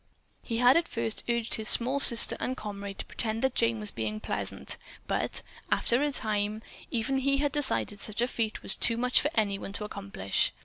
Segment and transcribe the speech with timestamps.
[0.41, 3.91] He had at first urged his small sister and comrade to pretend that Jane was
[3.91, 8.75] being pleasant, but, after a time, even he had decided that such a feat was
[8.75, 10.53] too much for anyone to accomplish.